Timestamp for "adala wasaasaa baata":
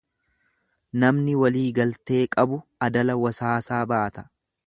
2.89-4.27